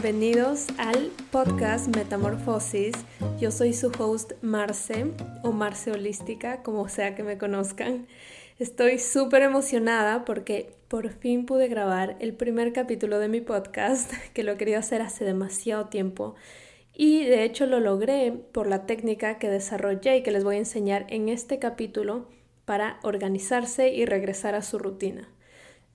[0.00, 2.94] Bienvenidos al podcast Metamorfosis.
[3.40, 5.06] Yo soy su host Marce
[5.42, 8.06] o Marce Holística, como sea que me conozcan.
[8.60, 14.44] Estoy súper emocionada porque por fin pude grabar el primer capítulo de mi podcast, que
[14.44, 16.36] lo quería hacer hace demasiado tiempo.
[16.94, 20.60] Y de hecho lo logré por la técnica que desarrollé y que les voy a
[20.60, 22.28] enseñar en este capítulo
[22.66, 25.28] para organizarse y regresar a su rutina.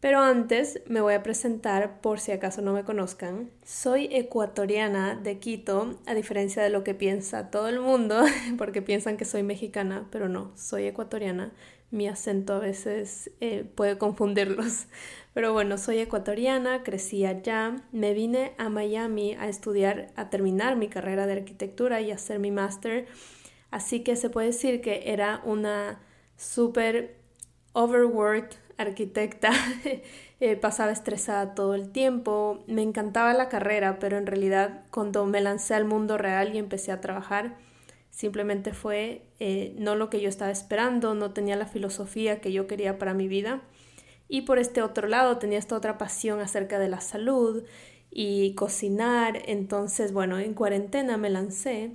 [0.03, 3.49] Pero antes me voy a presentar por si acaso no me conozcan.
[3.63, 8.21] Soy ecuatoriana de Quito, a diferencia de lo que piensa todo el mundo,
[8.57, 11.53] porque piensan que soy mexicana, pero no, soy ecuatoriana.
[11.89, 14.87] Mi acento a veces eh, puede confundirlos.
[15.33, 20.89] Pero bueno, soy ecuatoriana, crecí allá, me vine a Miami a estudiar, a terminar mi
[20.89, 23.05] carrera de arquitectura y hacer mi máster.
[23.71, 26.01] Así que se puede decir que era una
[26.35, 27.15] súper
[27.73, 29.51] overworked arquitecta,
[30.39, 35.41] eh, pasaba estresada todo el tiempo, me encantaba la carrera, pero en realidad cuando me
[35.41, 37.57] lancé al mundo real y empecé a trabajar,
[38.09, 42.67] simplemente fue eh, no lo que yo estaba esperando, no tenía la filosofía que yo
[42.67, 43.61] quería para mi vida.
[44.27, 47.63] Y por este otro lado tenía esta otra pasión acerca de la salud
[48.09, 49.41] y cocinar.
[49.45, 51.91] Entonces, bueno, en cuarentena me lancé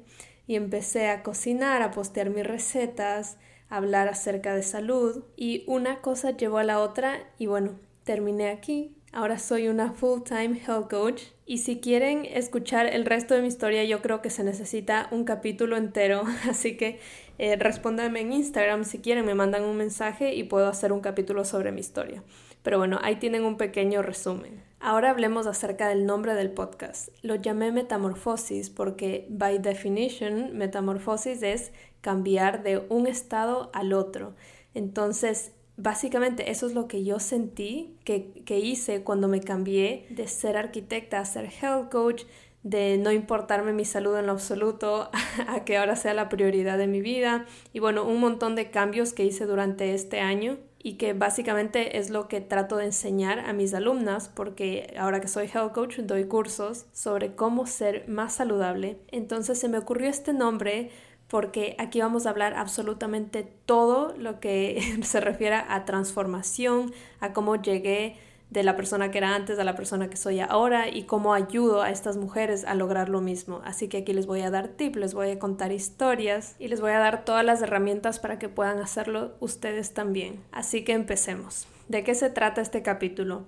[0.46, 6.36] y empecé a cocinar, a postear mis recetas, hablar acerca de salud y una cosa
[6.36, 7.72] llevó a la otra y bueno,
[8.04, 8.94] terminé aquí.
[9.12, 13.84] Ahora soy una full-time health coach y si quieren escuchar el resto de mi historia
[13.84, 17.00] yo creo que se necesita un capítulo entero, así que
[17.38, 21.44] eh, respóndanme en Instagram si quieren, me mandan un mensaje y puedo hacer un capítulo
[21.44, 22.22] sobre mi historia.
[22.62, 24.62] Pero bueno, ahí tienen un pequeño resumen.
[24.80, 27.08] Ahora hablemos acerca del nombre del podcast.
[27.22, 34.34] Lo llamé Metamorfosis porque, by definition, metamorfosis es cambiar de un estado al otro.
[34.74, 40.26] Entonces, básicamente eso es lo que yo sentí que, que hice cuando me cambié de
[40.28, 42.24] ser arquitecta a ser health coach,
[42.62, 45.10] de no importarme mi salud en lo absoluto
[45.46, 49.12] a que ahora sea la prioridad de mi vida y bueno, un montón de cambios
[49.12, 53.52] que hice durante este año y que básicamente es lo que trato de enseñar a
[53.52, 58.98] mis alumnas porque ahora que soy health coach doy cursos sobre cómo ser más saludable.
[59.08, 60.90] Entonces se me ocurrió este nombre
[61.28, 67.56] porque aquí vamos a hablar absolutamente todo lo que se refiere a transformación, a cómo
[67.56, 68.16] llegué
[68.50, 71.82] de la persona que era antes a la persona que soy ahora y cómo ayudo
[71.82, 73.60] a estas mujeres a lograr lo mismo.
[73.64, 76.80] Así que aquí les voy a dar tips, les voy a contar historias y les
[76.80, 80.42] voy a dar todas las herramientas para que puedan hacerlo ustedes también.
[80.50, 81.66] Así que empecemos.
[81.88, 83.44] ¿De qué se trata este capítulo?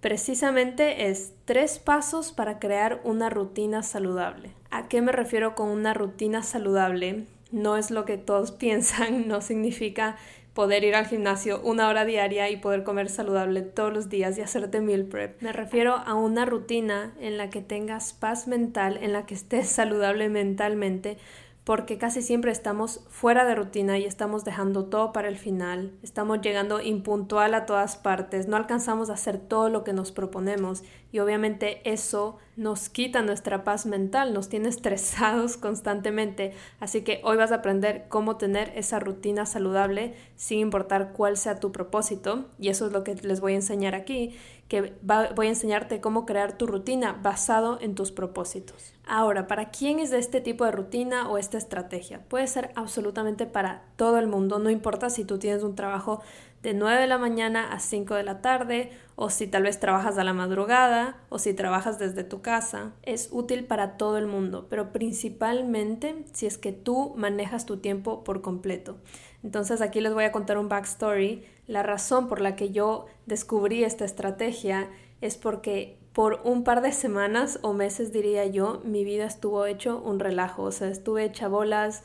[0.00, 4.50] Precisamente es tres pasos para crear una rutina saludable.
[4.74, 7.26] ¿A qué me refiero con una rutina saludable?
[7.52, 10.16] No es lo que todos piensan, no significa
[10.52, 14.40] poder ir al gimnasio una hora diaria y poder comer saludable todos los días y
[14.40, 15.40] hacerte meal prep.
[15.40, 19.68] Me refiero a una rutina en la que tengas paz mental, en la que estés
[19.80, 21.18] saludable mentalmente,
[21.64, 26.42] porque casi siempre estamos fuera de rutina y estamos dejando todo para el final, estamos
[26.42, 31.20] llegando impuntual a todas partes, no alcanzamos a hacer todo lo que nos proponemos y
[31.20, 37.50] obviamente eso nos quita nuestra paz mental, nos tiene estresados constantemente, así que hoy vas
[37.50, 42.86] a aprender cómo tener esa rutina saludable sin importar cuál sea tu propósito y eso
[42.86, 44.36] es lo que les voy a enseñar aquí
[44.80, 48.92] voy a enseñarte cómo crear tu rutina basado en tus propósitos.
[49.06, 52.22] Ahora, ¿para quién es de este tipo de rutina o esta estrategia?
[52.28, 56.22] Puede ser absolutamente para todo el mundo, no importa si tú tienes un trabajo
[56.64, 60.16] de 9 de la mañana a 5 de la tarde o si tal vez trabajas
[60.16, 62.92] a la madrugada o si trabajas desde tu casa.
[63.02, 68.24] Es útil para todo el mundo, pero principalmente si es que tú manejas tu tiempo
[68.24, 68.96] por completo.
[69.44, 71.44] Entonces aquí les voy a contar un backstory.
[71.66, 74.88] La razón por la que yo descubrí esta estrategia
[75.20, 80.00] es porque por un par de semanas o meses diría yo, mi vida estuvo hecho
[80.00, 82.02] un relajo, o sea, estuve hecha bolas,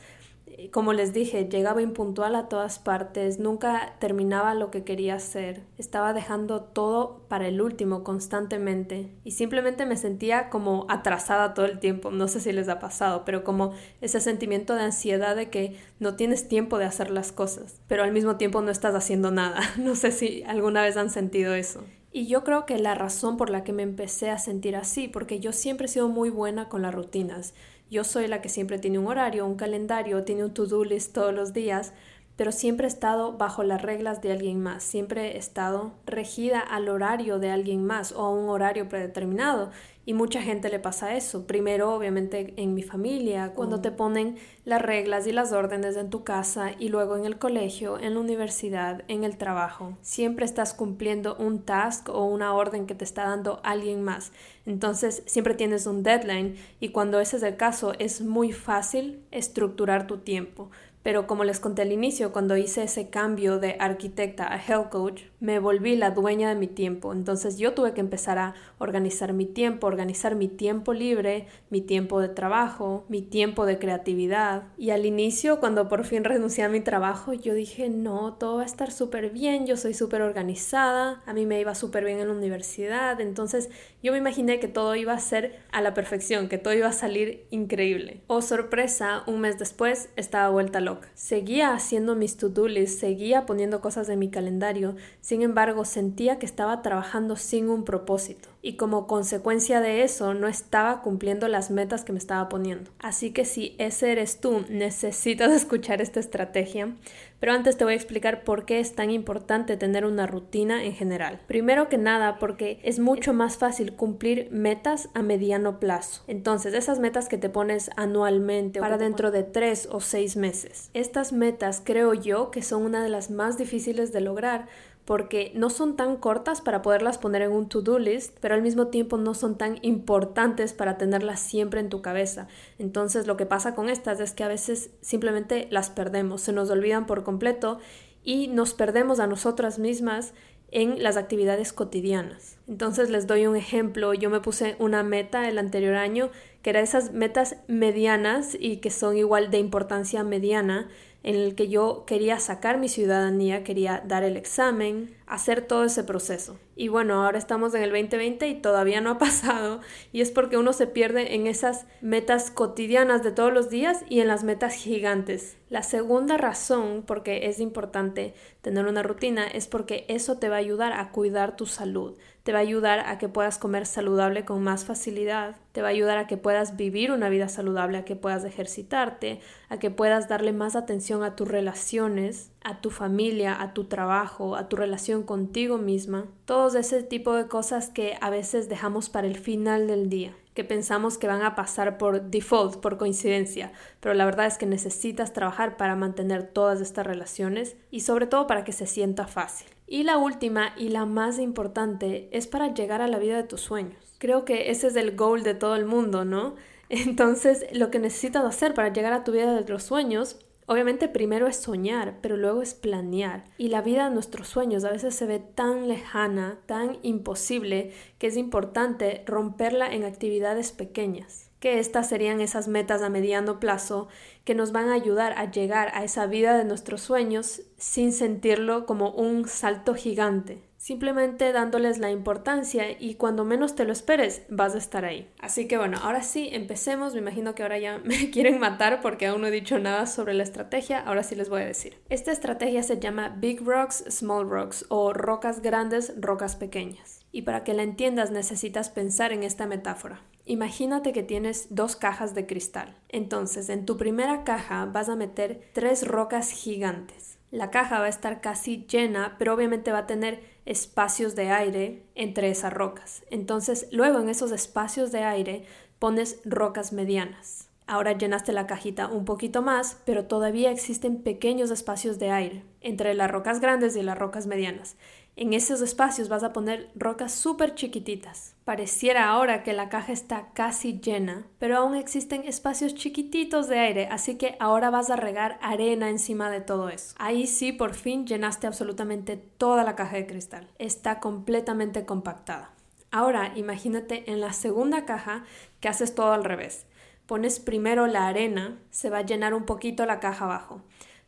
[0.72, 6.14] como les dije, llegaba impuntual a todas partes, nunca terminaba lo que quería hacer, estaba
[6.14, 12.12] dejando todo para el último constantemente y simplemente me sentía como atrasada todo el tiempo,
[12.12, 16.16] no sé si les ha pasado, pero como ese sentimiento de ansiedad de que no
[16.16, 19.96] tienes tiempo de hacer las cosas, pero al mismo tiempo no estás haciendo nada, no
[19.96, 21.84] sé si alguna vez han sentido eso.
[22.12, 25.40] Y yo creo que la razón por la que me empecé a sentir así, porque
[25.40, 27.54] yo siempre he sido muy buena con las rutinas.
[27.92, 31.34] Yo soy la que siempre tiene un horario, un calendario, tiene un to-do list todos
[31.34, 31.94] los días,
[32.40, 36.88] pero siempre he estado bajo las reglas de alguien más, siempre he estado regida al
[36.88, 39.72] horario de alguien más o a un horario predeterminado
[40.06, 41.46] y mucha gente le pasa eso.
[41.46, 46.24] Primero, obviamente, en mi familia, cuando te ponen las reglas y las órdenes en tu
[46.24, 49.98] casa y luego en el colegio, en la universidad, en el trabajo.
[50.02, 54.32] Siempre estás cumpliendo un task o una orden que te está dando alguien más.
[54.66, 60.08] Entonces, siempre tienes un deadline y cuando ese es el caso, es muy fácil estructurar
[60.08, 60.72] tu tiempo
[61.04, 65.22] pero como les conté al inicio, cuando hice ese cambio de arquitecta a health coach,
[65.40, 67.14] me volví la dueña de mi tiempo.
[67.14, 72.20] Entonces yo tuve que empezar a organizar mi tiempo, organizar mi tiempo libre, mi tiempo
[72.20, 74.64] de trabajo, mi tiempo de creatividad.
[74.78, 78.64] Y al inicio, cuando por fin renuncié a mi trabajo, yo dije, no, todo va
[78.64, 82.28] a estar súper bien, yo soy súper organizada, a mí me iba súper bien en
[82.28, 83.22] la universidad.
[83.22, 83.70] Entonces
[84.04, 86.94] yo me imaginé que todo iba a ser a la perfección, que todo iba a
[86.94, 88.22] salir increíble.
[88.28, 90.99] Oh sorpresa, un mes después estaba vuelta loca.
[91.14, 96.46] Seguía haciendo mis to-do list, seguía poniendo cosas en mi calendario, sin embargo sentía que
[96.46, 102.04] estaba trabajando sin un propósito y como consecuencia de eso no estaba cumpliendo las metas
[102.04, 102.92] que me estaba poniendo.
[103.00, 106.94] Así que si ese eres tú, necesitas escuchar esta estrategia,
[107.40, 110.94] pero antes te voy a explicar por qué es tan importante tener una rutina en
[110.94, 111.40] general.
[111.48, 116.24] Primero que nada, porque es mucho más fácil cumplir metas a mediano plazo.
[116.28, 120.90] Entonces, esas metas que te pones anualmente para dentro de tres o seis meses.
[120.94, 124.68] Estas metas creo yo que son una de las más difíciles de lograr
[125.06, 128.88] porque no son tan cortas para poderlas poner en un to-do list, pero al mismo
[128.88, 132.48] tiempo no son tan importantes para tenerlas siempre en tu cabeza.
[132.78, 136.70] Entonces lo que pasa con estas es que a veces simplemente las perdemos, se nos
[136.70, 137.80] olvidan por completo
[138.24, 140.34] y nos perdemos a nosotras mismas
[140.72, 142.58] en las actividades cotidianas.
[142.68, 146.30] Entonces les doy un ejemplo, yo me puse una meta el anterior año
[146.62, 150.90] que era esas metas medianas y que son igual de importancia mediana
[151.24, 156.04] en el que yo quería sacar mi ciudadanía, quería dar el examen, hacer todo ese
[156.04, 156.60] proceso.
[156.76, 159.80] Y bueno, ahora estamos en el 2020 y todavía no ha pasado
[160.12, 164.20] y es porque uno se pierde en esas metas cotidianas de todos los días y
[164.20, 165.58] en las metas gigantes.
[165.70, 170.56] La segunda razón por qué es importante tener una rutina es porque eso te va
[170.56, 174.46] a ayudar a cuidar tu salud, te va a ayudar a que puedas comer saludable
[174.46, 178.06] con más facilidad, te va a ayudar a que puedas vivir una vida saludable, a
[178.06, 183.62] que puedas ejercitarte, a que puedas darle más atención a tus relaciones, a tu familia,
[183.62, 188.30] a tu trabajo, a tu relación contigo misma, todos ese tipo de cosas que a
[188.30, 192.82] veces dejamos para el final del día que pensamos que van a pasar por default,
[192.82, 193.72] por coincidencia,
[194.02, 198.46] pero la verdad es que necesitas trabajar para mantener todas estas relaciones y sobre todo
[198.46, 199.70] para que se sienta fácil.
[199.88, 203.62] Y la última y la más importante es para llegar a la vida de tus
[203.62, 204.18] sueños.
[204.18, 206.56] Creo que ese es el goal de todo el mundo, ¿no?
[206.90, 211.48] Entonces, lo que necesitas hacer para llegar a tu vida de los sueños Obviamente primero
[211.48, 213.44] es soñar, pero luego es planear.
[213.58, 218.28] Y la vida de nuestros sueños a veces se ve tan lejana, tan imposible, que
[218.28, 221.50] es importante romperla en actividades pequeñas.
[221.60, 224.10] Que estas serían esas metas a mediano plazo
[224.44, 228.86] que nos van a ayudar a llegar a esa vida de nuestros sueños sin sentirlo
[228.86, 234.74] como un salto gigante simplemente dándoles la importancia y cuando menos te lo esperes vas
[234.74, 235.30] a estar ahí.
[235.40, 237.14] Así que bueno, ahora sí, empecemos.
[237.14, 240.34] Me imagino que ahora ya me quieren matar porque aún no he dicho nada sobre
[240.34, 241.00] la estrategia.
[241.00, 242.00] Ahora sí les voy a decir.
[242.10, 247.26] Esta estrategia se llama Big Rocks, Small Rocks o rocas grandes, rocas pequeñas.
[247.32, 250.22] Y para que la entiendas necesitas pensar en esta metáfora.
[250.46, 252.96] Imagínate que tienes dos cajas de cristal.
[253.10, 257.38] Entonces, en tu primera caja vas a meter tres rocas gigantes.
[257.52, 260.40] La caja va a estar casi llena, pero obviamente va a tener
[260.70, 263.24] espacios de aire entre esas rocas.
[263.32, 265.64] Entonces, luego en esos espacios de aire
[265.98, 267.70] pones rocas medianas.
[267.88, 273.16] Ahora llenaste la cajita un poquito más, pero todavía existen pequeños espacios de aire entre
[273.16, 274.96] las rocas grandes y las rocas medianas.
[275.42, 278.58] En esos espacios vas a poner rocas súper chiquititas.
[278.66, 284.08] Pareciera ahora que la caja está casi llena, pero aún existen espacios chiquititos de aire,
[284.12, 287.16] así que ahora vas a regar arena encima de todo eso.
[287.18, 290.68] Ahí sí, por fin llenaste absolutamente toda la caja de cristal.
[290.78, 292.74] Está completamente compactada.
[293.10, 295.46] Ahora imagínate en la segunda caja
[295.80, 296.86] que haces todo al revés.
[297.28, 300.82] Pones primero la arena, se va a llenar un poquito la caja abajo.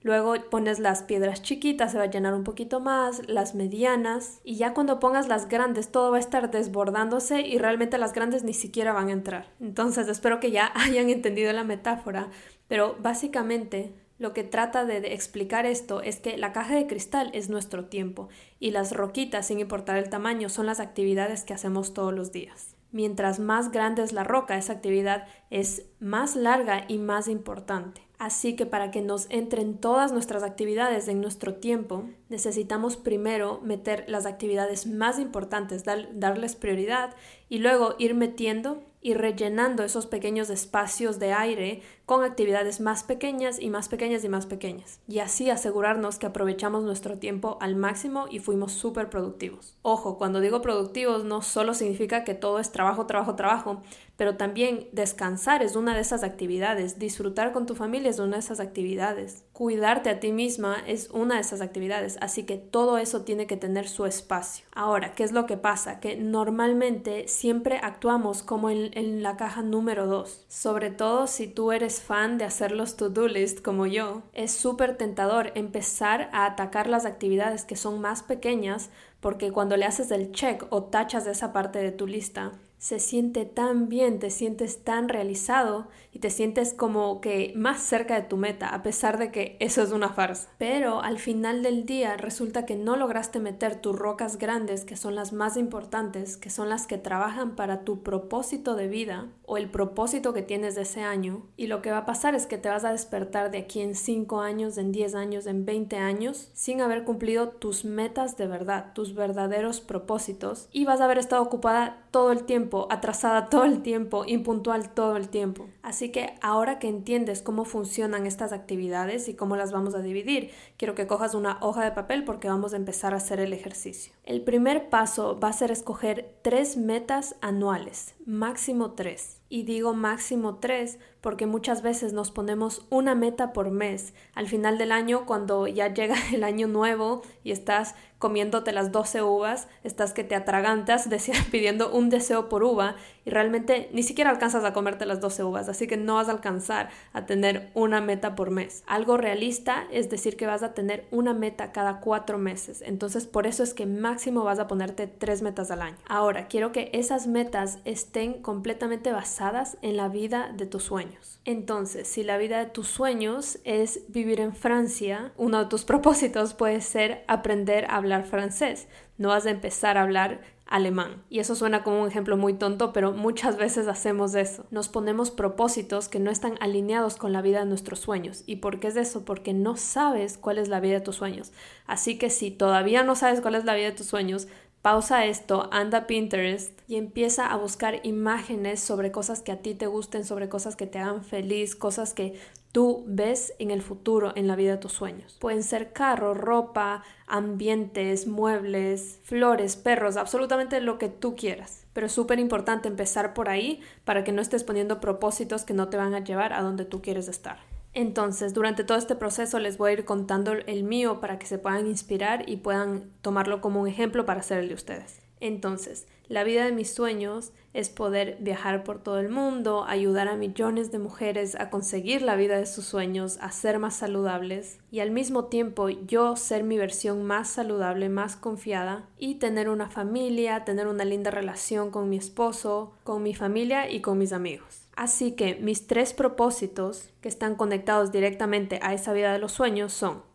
[0.04, 4.56] Luego pones las piedras chiquitas, se va a llenar un poquito más, las medianas y
[4.56, 8.54] ya cuando pongas las grandes todo va a estar desbordándose y realmente las grandes ni
[8.54, 9.52] siquiera van a entrar.
[9.60, 12.30] Entonces espero que ya hayan entendido la metáfora,
[12.68, 17.50] pero básicamente lo que trata de explicar esto es que la caja de cristal es
[17.50, 18.30] nuestro tiempo
[18.60, 22.76] y las roquitas, sin importar el tamaño, son las actividades que hacemos todos los días.
[22.92, 28.02] Mientras más grande es la roca, esa actividad es más larga y más importante.
[28.22, 34.06] Así que para que nos entren todas nuestras actividades en nuestro tiempo, necesitamos primero meter
[34.08, 37.16] las actividades más importantes, darles prioridad
[37.50, 43.58] y luego ir metiendo y rellenando esos pequeños espacios de aire con actividades más pequeñas
[43.58, 45.00] y más pequeñas y más pequeñas.
[45.08, 49.78] Y así asegurarnos que aprovechamos nuestro tiempo al máximo y fuimos súper productivos.
[49.82, 53.82] Ojo, cuando digo productivos no solo significa que todo es trabajo, trabajo, trabajo,
[54.18, 58.42] pero también descansar es una de esas actividades, disfrutar con tu familia es una de
[58.42, 63.22] esas actividades, cuidarte a ti misma es una de esas actividades, así que todo eso
[63.22, 64.66] tiene que tener su espacio.
[64.74, 66.00] Ahora, ¿qué es lo que pasa?
[66.00, 71.72] Que normalmente siempre actuamos como en, en la caja número 2, sobre todo si tú
[71.72, 76.88] eres fan de hacer los to-do list como yo, es súper tentador empezar a atacar
[76.88, 78.90] las actividades que son más pequeñas
[79.20, 82.98] porque cuando le haces el check o tachas de esa parte de tu lista, se
[82.98, 88.28] siente tan bien, te sientes tan realizado y te sientes como que más cerca de
[88.28, 90.50] tu meta, a pesar de que eso es una farsa.
[90.58, 95.14] Pero al final del día resulta que no lograste meter tus rocas grandes, que son
[95.14, 99.70] las más importantes, que son las que trabajan para tu propósito de vida o el
[99.70, 101.46] propósito que tienes de ese año.
[101.58, 103.94] Y lo que va a pasar es que te vas a despertar de aquí en
[103.94, 108.94] 5 años, en 10 años, en 20 años, sin haber cumplido tus metas de verdad,
[108.96, 113.82] tus verdaderos propósitos, y vas a haber estado ocupada todo el tiempo, atrasada todo el
[113.82, 115.68] tiempo, impuntual todo el tiempo.
[115.82, 120.52] Así que ahora que entiendes cómo funcionan estas actividades y cómo las vamos a dividir,
[120.78, 124.14] quiero que cojas una hoja de papel porque vamos a empezar a hacer el ejercicio.
[124.24, 129.41] El primer paso va a ser escoger tres metas anuales, máximo tres.
[129.54, 134.14] Y digo máximo tres porque muchas veces nos ponemos una meta por mes.
[134.34, 139.24] Al final del año, cuando ya llega el año nuevo y estás comiéndote las 12
[139.24, 141.10] uvas, estás que te atragantas
[141.52, 145.70] pidiendo un deseo por uva y realmente ni siquiera alcanzas a comerte las 12 uvas,
[145.70, 148.84] así que no vas a alcanzar a tener una meta por mes.
[148.88, 153.48] Algo realista es decir que vas a tener una meta cada cuatro meses, entonces por
[153.48, 155.98] eso es que máximo vas a ponerte tres metas al año.
[156.08, 161.40] Ahora, quiero que esas metas estén completamente basadas en la vida de tus sueños.
[161.46, 166.54] Entonces, si la vida de tus sueños es vivir en Francia, uno de tus propósitos
[166.54, 168.88] puede ser aprender a hablar francés.
[169.18, 171.24] No vas a empezar a hablar alemán.
[171.30, 174.66] Y eso suena como un ejemplo muy tonto, pero muchas veces hacemos eso.
[174.72, 178.44] Nos ponemos propósitos que no están alineados con la vida de nuestros sueños.
[178.48, 179.24] ¿Y por qué es eso?
[179.26, 181.52] Porque no sabes cuál es la vida de tus sueños.
[181.86, 184.48] Así que si todavía no sabes cuál es la vida de tus sueños,
[184.82, 189.76] Pausa esto, anda a Pinterest y empieza a buscar imágenes sobre cosas que a ti
[189.76, 192.40] te gusten, sobre cosas que te hagan feliz, cosas que
[192.72, 195.38] tú ves en el futuro en la vida de tus sueños.
[195.40, 201.86] Pueden ser carros, ropa, ambientes, muebles, flores, perros, absolutamente lo que tú quieras.
[201.94, 205.90] Pero es súper importante empezar por ahí para que no estés poniendo propósitos que no
[205.90, 207.58] te van a llevar a donde tú quieres estar.
[207.94, 211.58] Entonces, durante todo este proceso les voy a ir contando el mío para que se
[211.58, 215.20] puedan inspirar y puedan tomarlo como un ejemplo para hacer el de ustedes.
[215.42, 220.38] Entonces, la vida de mis sueños es poder viajar por todo el mundo, ayudar a
[220.38, 225.02] millones de mujeres a conseguir la vida de sus sueños, a ser más saludables y
[225.02, 230.64] al mismo tiempo yo ser mi versión más saludable, más confiada y tener una familia,
[230.64, 234.88] tener una linda relación con mi esposo, con mi familia y con mis amigos.
[234.96, 239.92] Así que mis tres propósitos que están conectados directamente a esa vida de los sueños
[239.92, 240.31] son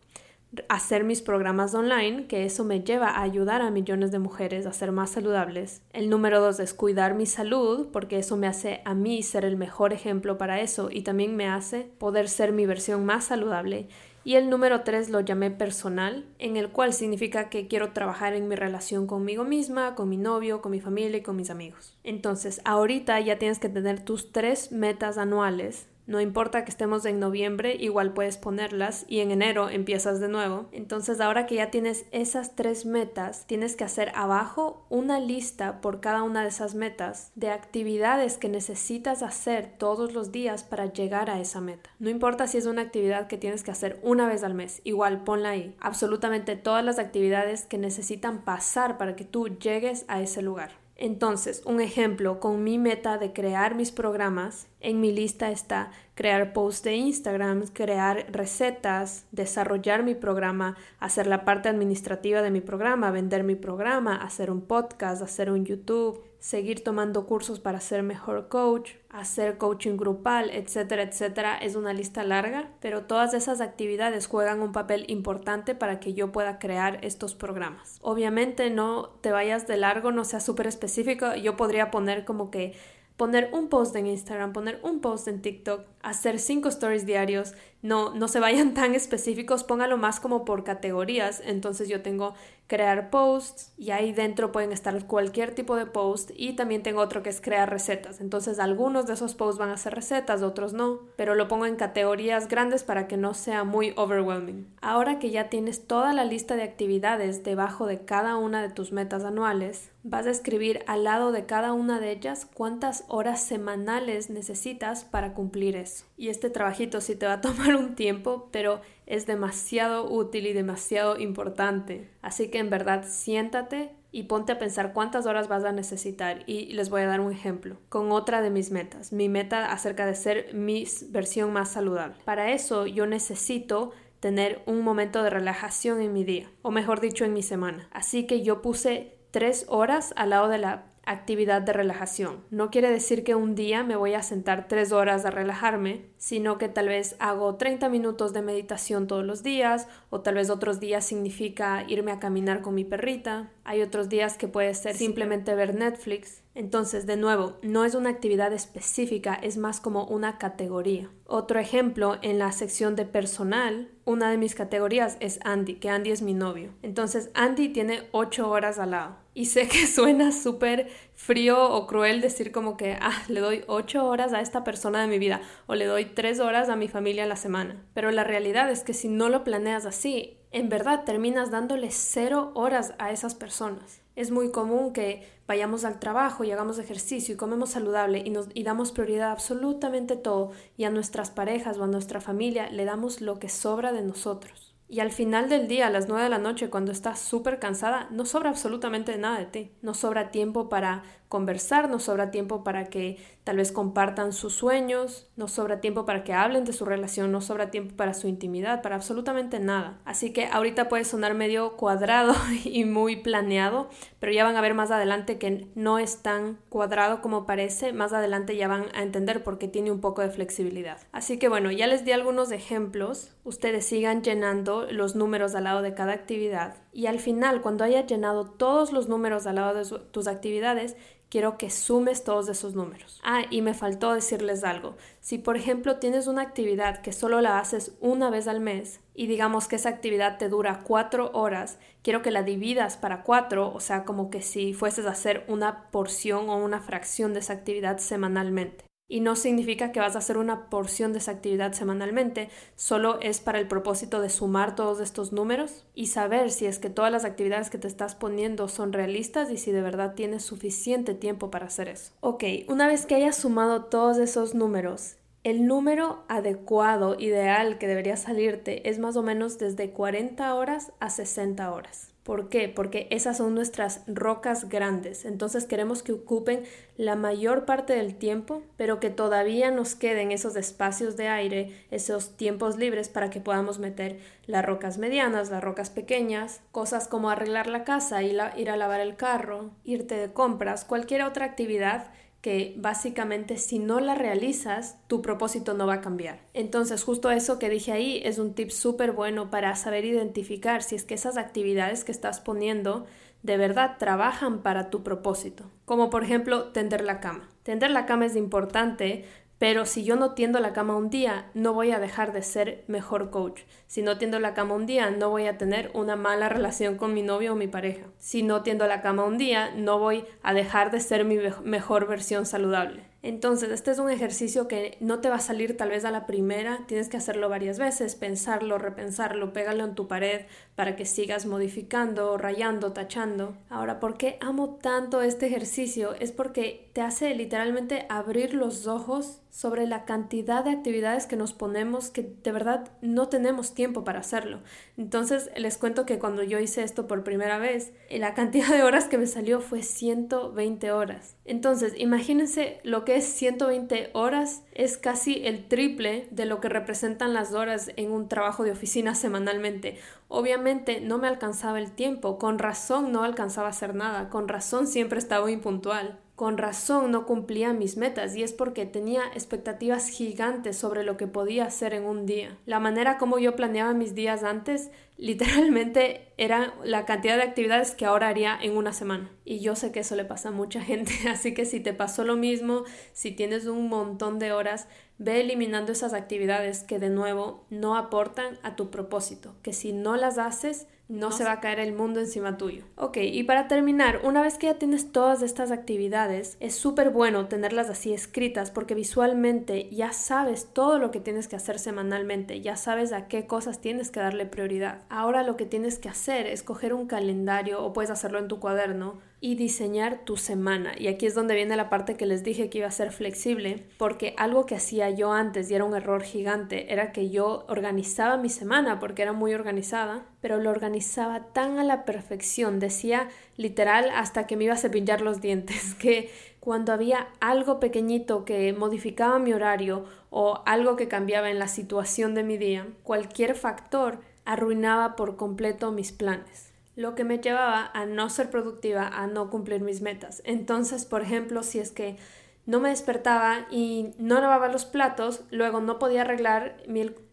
[0.69, 4.73] hacer mis programas online, que eso me lleva a ayudar a millones de mujeres a
[4.73, 5.83] ser más saludables.
[5.93, 9.57] El número dos es cuidar mi salud, porque eso me hace a mí ser el
[9.57, 13.88] mejor ejemplo para eso y también me hace poder ser mi versión más saludable.
[14.25, 18.49] Y el número tres lo llamé personal, en el cual significa que quiero trabajar en
[18.49, 21.97] mi relación conmigo misma, con mi novio, con mi familia y con mis amigos.
[22.03, 27.19] Entonces, ahorita ya tienes que tener tus tres metas anuales no importa que estemos en
[27.19, 30.67] noviembre, igual puedes ponerlas y en enero empiezas de nuevo.
[30.71, 36.01] Entonces ahora que ya tienes esas tres metas, tienes que hacer abajo una lista por
[36.01, 41.29] cada una de esas metas de actividades que necesitas hacer todos los días para llegar
[41.29, 41.91] a esa meta.
[41.99, 45.25] No importa si es una actividad que tienes que hacer una vez al mes, igual
[45.25, 45.75] ponla ahí.
[45.81, 50.86] Absolutamente todas las actividades que necesitan pasar para que tú llegues a ese lugar.
[50.99, 56.55] Entonces, un ejemplo, con mi meta de crear mis programas, en mi lista está crear
[56.55, 63.11] posts de Instagram, crear recetas, desarrollar mi programa, hacer la parte administrativa de mi programa,
[63.11, 68.47] vender mi programa, hacer un podcast, hacer un YouTube, seguir tomando cursos para ser mejor
[68.47, 71.59] coach, hacer coaching grupal, etcétera, etcétera.
[71.59, 76.31] Es una lista larga, pero todas esas actividades juegan un papel importante para que yo
[76.31, 77.99] pueda crear estos programas.
[78.00, 81.35] Obviamente no te vayas de largo, no sea súper específico.
[81.35, 82.75] Yo podría poner como que
[83.17, 87.55] poner un post en Instagram, poner un post en TikTok, hacer cinco stories diarios,
[87.87, 91.43] no, no se vayan tan específicos, póngalo más como por categorías.
[91.45, 92.35] Entonces yo tengo
[92.66, 97.23] crear posts y ahí dentro pueden estar cualquier tipo de post y también tengo otro
[97.23, 98.21] que es crear recetas.
[98.21, 101.76] Entonces algunos de esos posts van a ser recetas, otros no, pero lo pongo en
[101.76, 104.66] categorías grandes para que no sea muy overwhelming.
[104.81, 108.93] Ahora que ya tienes toda la lista de actividades debajo de cada una de tus
[108.93, 114.31] metas anuales, vas a escribir al lado de cada una de ellas cuántas horas semanales
[114.31, 116.05] necesitas para cumplir eso.
[116.16, 120.52] Y este trabajito sí te va a tomar un tiempo, pero es demasiado útil y
[120.52, 122.11] demasiado importante.
[122.23, 126.73] Así que en verdad siéntate y ponte a pensar cuántas horas vas a necesitar y
[126.73, 130.14] les voy a dar un ejemplo con otra de mis metas, mi meta acerca de
[130.14, 132.16] ser mi versión más saludable.
[132.25, 137.25] Para eso yo necesito tener un momento de relajación en mi día, o mejor dicho,
[137.25, 137.88] en mi semana.
[137.92, 142.45] Así que yo puse tres horas al lado de la actividad de relajación.
[142.50, 146.59] No quiere decir que un día me voy a sentar tres horas a relajarme, sino
[146.59, 150.80] que tal vez hago 30 minutos de meditación todos los días, o tal vez otros
[150.80, 153.52] días significa irme a caminar con mi perrita.
[153.62, 156.42] Hay otros días que puede ser simplemente ver Netflix.
[156.56, 161.09] Entonces, de nuevo, no es una actividad específica, es más como una categoría.
[161.26, 166.11] Otro ejemplo, en la sección de personal, una de mis categorías es Andy, que Andy
[166.11, 166.71] es mi novio.
[166.83, 169.16] Entonces, Andy tiene 8 horas al lado.
[169.33, 174.07] Y sé que suena súper frío o cruel decir como que, ah, le doy 8
[174.07, 177.25] horas a esta persona de mi vida o le doy 3 horas a mi familia
[177.25, 177.83] a la semana.
[177.95, 182.53] Pero la realidad es que si no lo planeas así, en verdad terminas dándole 0
[182.55, 184.01] horas a esas personas.
[184.15, 188.49] Es muy común que vayamos al trabajo y hagamos ejercicio y comemos saludable y, nos,
[188.55, 192.85] y damos prioridad a absolutamente todo y a nuestras parejas o a nuestra familia le
[192.85, 194.66] damos lo que sobra de nosotros.
[194.88, 198.09] Y al final del día, a las 9 de la noche, cuando estás súper cansada,
[198.11, 199.73] no sobra absolutamente nada de ti.
[199.83, 205.28] No sobra tiempo para conversar, no sobra tiempo para que tal vez compartan sus sueños,
[205.37, 208.83] no sobra tiempo para que hablen de su relación, no sobra tiempo para su intimidad,
[208.83, 209.99] para absolutamente nada.
[210.04, 214.75] Así que ahorita puede sonar medio cuadrado y muy planeado, pero ya van a ver
[214.75, 219.45] más adelante que no es tan cuadrado como parece, más adelante ya van a entender
[219.45, 220.99] porque tiene un poco de flexibilidad.
[221.12, 225.83] Así que bueno, ya les di algunos ejemplos, ustedes sigan llenando los números al lado
[225.83, 229.99] de cada actividad y al final cuando hayas llenado todos los números al lado de
[230.12, 230.97] tus actividades,
[231.28, 233.21] quiero que sumes todos esos números.
[233.23, 234.97] Ah, y me faltó decirles algo.
[235.21, 239.26] Si por ejemplo tienes una actividad que solo la haces una vez al mes y
[239.26, 243.80] digamos que esa actividad te dura cuatro horas, quiero que la dividas para cuatro, o
[243.80, 247.99] sea, como que si fueses a hacer una porción o una fracción de esa actividad
[247.99, 248.87] semanalmente.
[249.08, 253.40] Y no significa que vas a hacer una porción de esa actividad semanalmente, solo es
[253.40, 257.25] para el propósito de sumar todos estos números y saber si es que todas las
[257.25, 261.66] actividades que te estás poniendo son realistas y si de verdad tienes suficiente tiempo para
[261.66, 262.12] hacer eso.
[262.21, 265.16] Ok, una vez que hayas sumado todos esos números,
[265.47, 271.08] el número adecuado, ideal que debería salirte es más o menos desde 40 horas a
[271.08, 272.16] 60 horas.
[272.26, 272.69] ¿Por qué?
[272.69, 275.25] Porque esas son nuestras rocas grandes.
[275.25, 276.65] Entonces queremos que ocupen
[276.97, 282.36] la mayor parte del tiempo, pero que todavía nos queden esos espacios de aire, esos
[282.36, 287.69] tiempos libres para que podamos meter las rocas medianas, las rocas pequeñas, cosas como arreglar
[287.69, 292.08] la casa, ir a lavar el carro, irte de compras, cualquier otra actividad
[292.47, 296.43] que básicamente si no la realizas, tu propósito no va a cambiar.
[296.54, 300.95] Entonces, justo eso que dije ahí es un tip súper bueno para saber identificar si
[300.95, 303.04] es que esas actividades que estás poniendo
[303.43, 305.73] de verdad trabajan para tu propósito.
[305.87, 307.49] Como por ejemplo, tender la cama.
[307.65, 309.25] Tender la cama es importante
[309.58, 312.84] pero si yo no tiendo la cama un día, no voy a dejar de ser
[312.88, 313.62] mejor coach.
[313.86, 317.14] Si no tiendo la cama un día, no voy a tener una mala relación con
[317.14, 318.06] mi novio o mi pareja.
[318.19, 322.06] Si no tiendo la cama un día, no voy a dejar de ser mi mejor
[322.06, 323.04] versión saludable.
[323.26, 326.26] Entonces, este es un ejercicio que no te va a salir tal vez a la
[326.26, 330.43] primera, tienes que hacerlo varias veces, pensarlo, repensarlo, pégalo en tu pared
[330.76, 333.56] para que sigas modificando, rayando, tachando.
[333.69, 336.15] Ahora, ¿por qué amo tanto este ejercicio?
[336.15, 341.54] Es porque te hace literalmente abrir los ojos sobre la cantidad de actividades que nos
[341.54, 344.60] ponemos que de verdad no tenemos tiempo para hacerlo.
[344.99, 349.06] Entonces les cuento que cuando yo hice esto por primera vez, la cantidad de horas
[349.06, 351.36] que me salió fue 120 horas.
[351.47, 357.35] Entonces imagínense lo que es 120 horas, es casi el triple de lo que representan
[357.35, 359.99] las horas en un trabajo de oficina semanalmente.
[360.29, 364.87] Obviamente no me alcanzaba el tiempo, con razón no alcanzaba a hacer nada, con razón
[364.87, 366.19] siempre estaba impuntual.
[366.37, 371.27] Con razón no cumplía mis metas y es porque tenía expectativas gigantes sobre lo que
[371.27, 372.59] podía hacer en un día.
[372.67, 378.05] La manera como yo planeaba mis días antes literalmente era la cantidad de actividades que
[378.05, 379.31] ahora haría en una semana.
[379.47, 382.23] Y yo sé que eso le pasa a mucha gente, así que si te pasó
[382.23, 387.65] lo mismo, si tienes un montón de horas, ve eliminando esas actividades que de nuevo
[387.71, 391.78] no aportan a tu propósito, que si no las haces, no, se va a caer
[391.78, 392.84] el mundo encima tuyo.
[392.97, 397.47] Ok, y para terminar, una vez que ya tienes todas estas actividades, es súper bueno
[397.47, 402.76] tenerlas así escritas porque visualmente ya sabes todo lo que tienes que hacer semanalmente, ya
[402.76, 405.02] sabes a qué cosas tienes que darle prioridad.
[405.08, 408.58] Ahora lo que tienes que hacer es coger un calendario o puedes hacerlo en tu
[408.58, 410.95] cuaderno y diseñar tu semana.
[410.99, 413.85] Y aquí es donde viene la parte que les dije que iba a ser flexible,
[413.99, 418.39] porque algo que hacía yo antes y era un error gigante era que yo organizaba
[418.39, 424.11] mi semana porque era muy organizada, pero lo organizaba tan a la perfección, decía literal
[424.15, 429.39] hasta que me iba a cepillar los dientes, que cuando había algo pequeñito que modificaba
[429.39, 435.15] mi horario o algo que cambiaba en la situación de mi día, cualquier factor arruinaba
[435.15, 439.82] por completo mis planes lo que me llevaba a no ser productiva, a no cumplir
[439.82, 440.43] mis metas.
[440.45, 442.17] Entonces, por ejemplo, si es que
[442.65, 446.82] no me despertaba y no lavaba los platos, luego no podía arreglar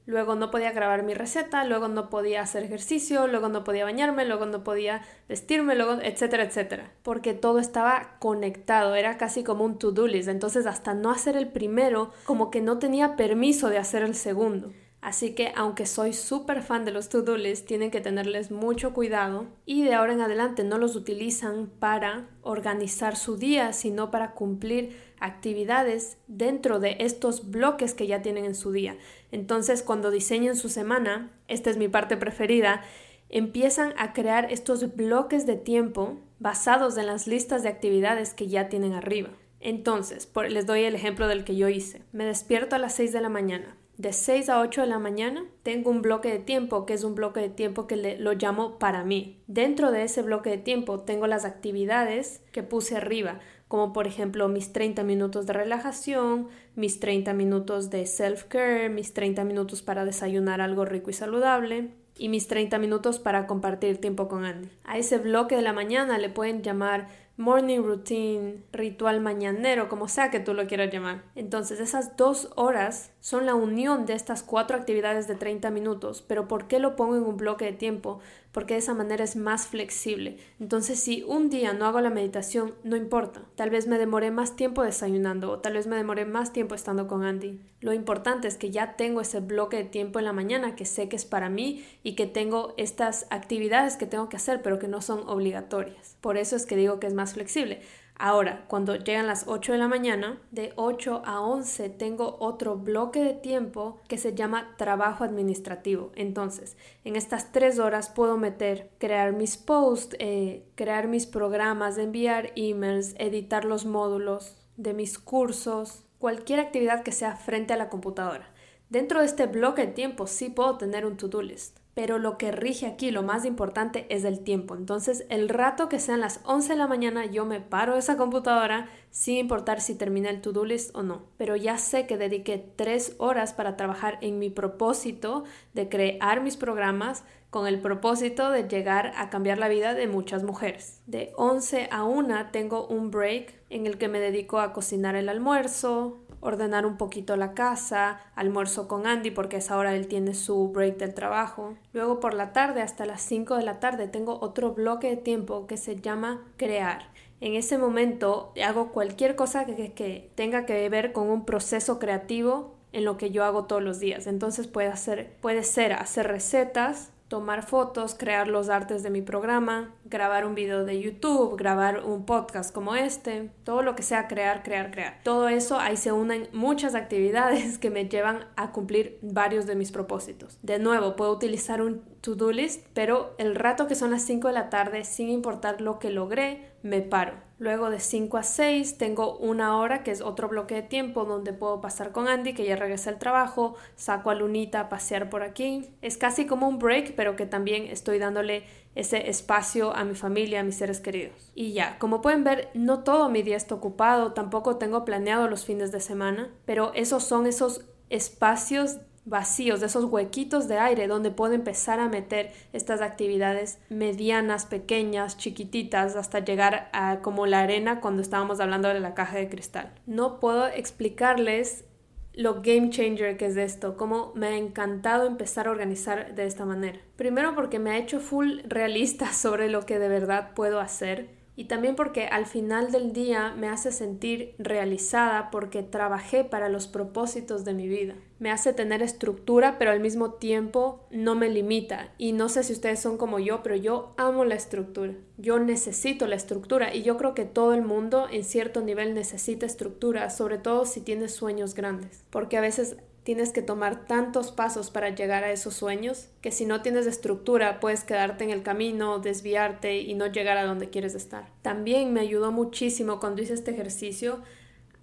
[0.06, 4.26] luego no podía grabar mi receta, luego no podía hacer ejercicio, luego no podía bañarme,
[4.26, 9.80] luego no podía vestirme, luego etcétera, etcétera, porque todo estaba conectado, era casi como un
[9.80, 14.04] to-do list, entonces hasta no hacer el primero, como que no tenía permiso de hacer
[14.04, 14.74] el segundo.
[15.04, 19.48] Así que aunque soy súper fan de los to-do lists, tienen que tenerles mucho cuidado
[19.66, 24.98] y de ahora en adelante no los utilizan para organizar su día, sino para cumplir
[25.20, 28.96] actividades dentro de estos bloques que ya tienen en su día.
[29.34, 32.82] Entonces, cuando diseñen su semana, esta es mi parte preferida,
[33.28, 38.70] empiezan a crear estos bloques de tiempo basados en las listas de actividades que ya
[38.70, 39.32] tienen arriba.
[39.60, 42.04] Entonces, les doy el ejemplo del que yo hice.
[42.14, 45.46] Me despierto a las 6 de la mañana de 6 a 8 de la mañana,
[45.64, 48.78] tengo un bloque de tiempo que es un bloque de tiempo que le, lo llamo
[48.78, 49.42] para mí.
[49.48, 53.40] Dentro de ese bloque de tiempo tengo las actividades que puse arriba,
[53.70, 59.46] como por ejemplo mis 30 minutos de relajación, mis 30 minutos de self-care, mis 30
[59.46, 64.44] minutos para desayunar algo rico y saludable y mis 30 minutos para compartir tiempo con
[64.44, 64.70] Andy.
[64.84, 70.30] A ese bloque de la mañana le pueden llamar morning routine, ritual mañanero, como sea
[70.30, 71.24] que tú lo quieras llamar.
[71.36, 76.22] Entonces, esas dos horas son la unión de estas cuatro actividades de 30 minutos.
[76.28, 78.20] Pero ¿por qué lo pongo en un bloque de tiempo?
[78.52, 80.40] Porque de esa manera es más flexible.
[80.60, 83.42] Entonces, si un día no hago la meditación, no importa.
[83.56, 87.08] Tal vez me demoré más tiempo desayunando o tal vez me demoré más tiempo estando
[87.08, 87.62] con Andy.
[87.80, 91.08] Lo importante es que ya tengo ese bloque de tiempo en la mañana que sé
[91.08, 94.90] que es para mí y que tengo estas actividades que tengo que hacer, pero que
[94.90, 96.18] no son obligatorias.
[96.20, 97.80] Por eso es que digo que es más flexible.
[98.26, 103.22] Ahora, cuando llegan las 8 de la mañana, de 8 a 11 tengo otro bloque
[103.22, 106.14] de tiempo que se llama trabajo administrativo.
[106.16, 112.54] Entonces, en estas tres horas puedo meter crear mis posts, eh, crear mis programas, enviar
[112.56, 118.50] emails, editar los módulos de mis cursos, cualquier actividad que sea frente a la computadora.
[118.88, 122.52] Dentro de este bloque de tiempo sí puedo tener un to-do list pero lo que
[122.52, 124.76] rige aquí, lo más importante, es el tiempo.
[124.76, 128.18] Entonces, el rato que sean las 11 de la mañana, yo me paro de esa
[128.18, 131.24] computadora sin importar si terminé el to-do list o no.
[131.38, 136.58] Pero ya sé que dediqué tres horas para trabajar en mi propósito de crear mis
[136.58, 141.04] programas con el propósito de llegar a cambiar la vida de muchas mujeres.
[141.06, 145.30] De 11 a 1 tengo un break en el que me dedico a cocinar el
[145.30, 150.34] almuerzo, ordenar un poquito la casa, almuerzo con Andy porque a esa hora él tiene
[150.34, 151.74] su break del trabajo.
[151.94, 155.66] Luego por la tarde hasta las 5 de la tarde tengo otro bloque de tiempo
[155.68, 157.08] que se llama crear.
[157.42, 162.76] En ese momento hago cualquier cosa que, que tenga que ver con un proceso creativo
[162.94, 164.28] en lo que yo hago todos los días.
[164.28, 169.96] Entonces puede, hacer, puede ser hacer recetas, tomar fotos, crear los artes de mi programa,
[170.06, 174.62] grabar un video de YouTube, grabar un podcast como este, todo lo que sea crear,
[174.62, 175.20] crear, crear.
[175.24, 179.92] Todo eso ahí se unen muchas actividades que me llevan a cumplir varios de mis
[179.92, 180.60] propósitos.
[180.62, 184.54] De nuevo, puedo utilizar un to-do list, pero el rato que son las 5 de
[184.54, 187.34] la tarde, sin importar lo que logré, me paro.
[187.60, 191.54] Luego de 5 a 6 tengo una hora que es otro bloque de tiempo donde
[191.54, 195.44] puedo pasar con Andy que ya regresa al trabajo, saco a Lunita a pasear por
[195.44, 195.90] aquí.
[196.02, 198.66] Es casi como un break, pero que también estoy dándole
[198.96, 201.52] ese espacio a mi familia, a mis seres queridos.
[201.56, 205.66] Y ya, como pueden ver, no todo mi día está ocupado, tampoco tengo planeado los
[205.66, 211.32] fines de semana, pero esos son esos espacios vacíos, de esos huequitos de aire donde
[211.32, 218.02] puedo empezar a meter estas actividades medianas, pequeñas, chiquititas, hasta llegar a como la arena
[218.02, 219.94] cuando estábamos hablando de la caja de cristal.
[220.06, 221.86] No puedo explicarles
[222.34, 226.66] lo game changer que es esto, cómo me ha encantado empezar a organizar de esta
[226.66, 227.00] manera.
[227.16, 231.66] Primero porque me ha hecho full realista sobre lo que de verdad puedo hacer y
[231.66, 237.64] también porque al final del día me hace sentir realizada porque trabajé para los propósitos
[237.64, 238.16] de mi vida.
[238.40, 242.12] Me hace tener estructura, pero al mismo tiempo no me limita.
[242.18, 245.14] Y no sé si ustedes son como yo, pero yo amo la estructura.
[245.38, 249.66] Yo necesito la estructura y yo creo que todo el mundo en cierto nivel necesita
[249.66, 252.26] estructura, sobre todo si tienes sueños grandes.
[252.32, 256.66] Porque a veces tienes que tomar tantos pasos para llegar a esos sueños que si
[256.66, 261.16] no tienes estructura puedes quedarte en el camino, desviarte y no llegar a donde quieres
[261.16, 261.50] estar.
[261.62, 264.42] También me ayudó muchísimo cuando hice este ejercicio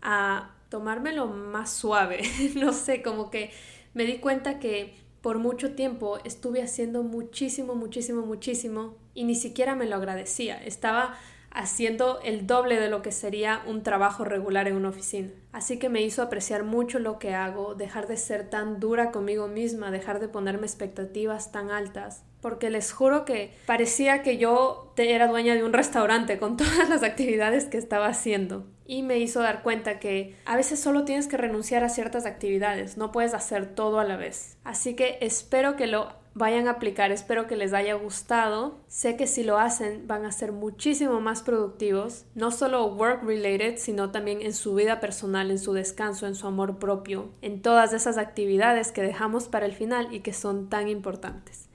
[0.02, 2.20] a tomármelo más suave.
[2.56, 3.50] no sé, como que
[3.94, 9.74] me di cuenta que por mucho tiempo estuve haciendo muchísimo, muchísimo, muchísimo y ni siquiera
[9.74, 10.62] me lo agradecía.
[10.62, 11.18] Estaba
[11.50, 15.30] haciendo el doble de lo que sería un trabajo regular en una oficina.
[15.52, 19.48] Así que me hizo apreciar mucho lo que hago, dejar de ser tan dura conmigo
[19.48, 25.26] misma, dejar de ponerme expectativas tan altas, porque les juro que parecía que yo era
[25.26, 28.66] dueña de un restaurante con todas las actividades que estaba haciendo.
[28.86, 32.96] Y me hizo dar cuenta que a veces solo tienes que renunciar a ciertas actividades,
[32.96, 34.56] no puedes hacer todo a la vez.
[34.64, 37.12] Así que espero que lo vayan a aplicar.
[37.12, 38.78] Espero que les haya gustado.
[38.88, 43.76] Sé que si lo hacen van a ser muchísimo más productivos, no solo work related,
[43.78, 47.92] sino también en su vida personal, en su descanso, en su amor propio, en todas
[47.92, 51.68] esas actividades que dejamos para el final y que son tan importantes.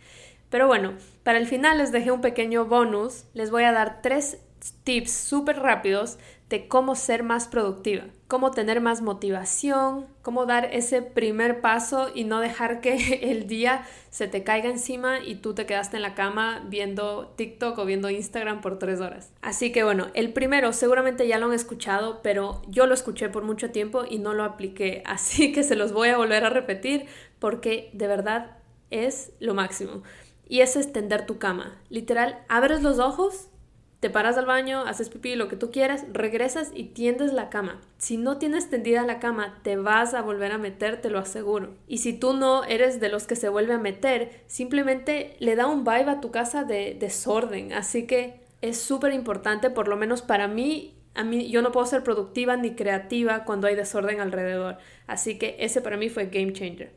[0.50, 3.26] Pero bueno, para el final les dejé un pequeño bonus.
[3.34, 4.38] Les voy a dar tres
[4.84, 6.18] tips súper rápidos
[6.50, 12.24] de cómo ser más productiva, cómo tener más motivación, cómo dar ese primer paso y
[12.24, 12.96] no dejar que
[13.32, 17.80] el día se te caiga encima y tú te quedaste en la cama viendo TikTok
[17.80, 19.34] o viendo Instagram por tres horas.
[19.42, 23.44] Así que bueno, el primero seguramente ya lo han escuchado, pero yo lo escuché por
[23.44, 27.08] mucho tiempo y no lo apliqué, así que se los voy a volver a repetir
[27.40, 28.58] porque de verdad
[28.92, 30.04] es lo máximo.
[30.48, 31.82] Y es extender tu cama.
[31.90, 33.50] Literal, abres los ojos
[34.06, 37.82] te paras al baño, haces pipí, lo que tú quieras, regresas y tiendes la cama.
[37.98, 41.74] Si no tienes tendida la cama, te vas a volver a meter, te lo aseguro.
[41.88, 45.66] Y si tú no eres de los que se vuelve a meter, simplemente le da
[45.66, 47.74] un vibe a tu casa de desorden.
[47.74, 51.88] Así que es súper importante, por lo menos para mí, a mí, yo no puedo
[51.88, 54.78] ser productiva ni creativa cuando hay desorden alrededor.
[55.08, 56.92] Así que ese para mí fue game changer.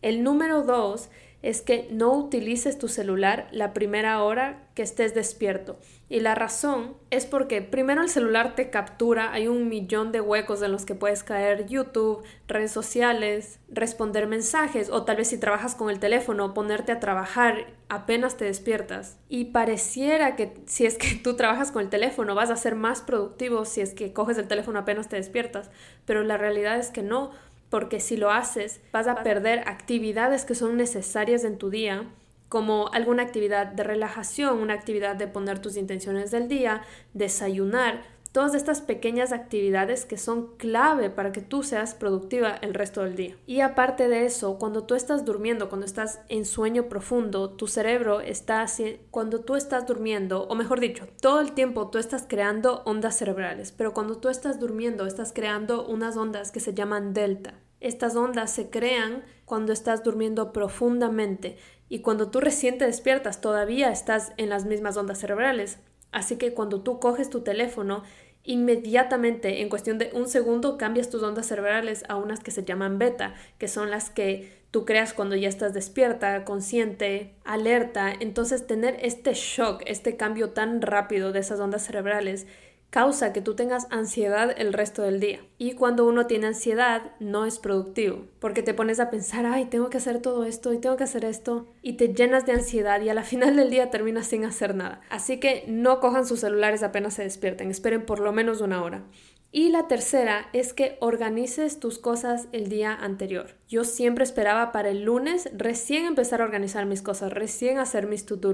[0.00, 1.10] El número dos
[1.44, 5.78] es que no utilices tu celular la primera hora que estés despierto.
[6.08, 10.62] Y la razón es porque primero el celular te captura, hay un millón de huecos
[10.62, 15.74] en los que puedes caer YouTube, redes sociales, responder mensajes o tal vez si trabajas
[15.74, 19.18] con el teléfono, ponerte a trabajar apenas te despiertas.
[19.28, 23.02] Y pareciera que si es que tú trabajas con el teléfono vas a ser más
[23.02, 25.70] productivo si es que coges el teléfono apenas te despiertas,
[26.06, 27.32] pero la realidad es que no
[27.74, 32.04] porque si lo haces vas a perder actividades que son necesarias en tu día
[32.48, 36.82] como alguna actividad de relajación, una actividad de poner tus intenciones del día,
[37.14, 38.04] desayunar,
[38.34, 43.14] todas estas pequeñas actividades que son clave para que tú seas productiva el resto del
[43.14, 43.36] día.
[43.46, 48.20] Y aparte de eso, cuando tú estás durmiendo, cuando estás en sueño profundo, tu cerebro
[48.20, 48.66] está
[49.12, 53.70] cuando tú estás durmiendo, o mejor dicho, todo el tiempo tú estás creando ondas cerebrales,
[53.70, 57.54] pero cuando tú estás durmiendo estás creando unas ondas que se llaman delta.
[57.78, 61.56] Estas ondas se crean cuando estás durmiendo profundamente
[61.88, 65.78] y cuando tú recién te despiertas todavía estás en las mismas ondas cerebrales.
[66.14, 68.04] Así que cuando tú coges tu teléfono,
[68.44, 72.98] inmediatamente, en cuestión de un segundo, cambias tus ondas cerebrales a unas que se llaman
[72.98, 78.12] beta, que son las que tú creas cuando ya estás despierta, consciente, alerta.
[78.12, 82.46] Entonces tener este shock, este cambio tan rápido de esas ondas cerebrales
[82.94, 85.40] causa que tú tengas ansiedad el resto del día.
[85.58, 89.90] Y cuando uno tiene ansiedad, no es productivo, porque te pones a pensar, ay, tengo
[89.90, 93.08] que hacer todo esto y tengo que hacer esto, y te llenas de ansiedad y
[93.08, 95.00] a la final del día terminas sin hacer nada.
[95.10, 99.02] Así que no cojan sus celulares apenas se despierten, esperen por lo menos una hora.
[99.50, 103.56] Y la tercera es que organices tus cosas el día anterior.
[103.66, 108.24] Yo siempre esperaba para el lunes recién empezar a organizar mis cosas, recién hacer mis
[108.24, 108.52] to-do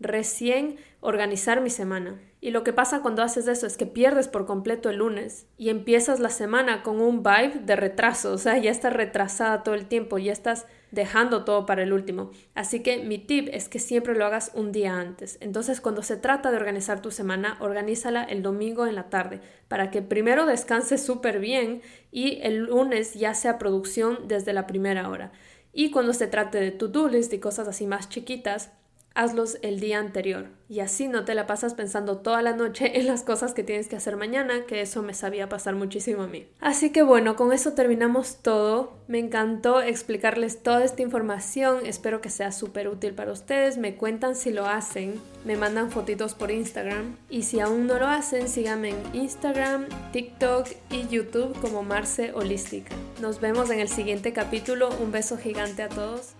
[0.00, 2.20] recién organizar mi semana.
[2.42, 5.68] Y lo que pasa cuando haces eso es que pierdes por completo el lunes y
[5.68, 9.86] empiezas la semana con un vibe de retraso, o sea, ya estás retrasada todo el
[9.86, 12.30] tiempo, ya estás dejando todo para el último.
[12.54, 15.36] Así que mi tip es que siempre lo hagas un día antes.
[15.40, 19.90] Entonces, cuando se trata de organizar tu semana, organízala el domingo en la tarde, para
[19.90, 25.30] que primero descanses súper bien y el lunes ya sea producción desde la primera hora.
[25.72, 28.72] Y cuando se trate de to-do list y cosas así más chiquitas,
[29.14, 33.08] hazlos el día anterior y así no te la pasas pensando toda la noche en
[33.08, 36.46] las cosas que tienes que hacer mañana, que eso me sabía pasar muchísimo a mí.
[36.60, 38.92] Así que bueno, con eso terminamos todo.
[39.08, 43.78] Me encantó explicarles toda esta información, espero que sea súper útil para ustedes.
[43.78, 48.06] Me cuentan si lo hacen, me mandan fotitos por Instagram y si aún no lo
[48.06, 52.94] hacen, síganme en Instagram, TikTok y YouTube como Marce Holística.
[53.20, 54.90] Nos vemos en el siguiente capítulo.
[55.02, 56.34] Un beso gigante a todos.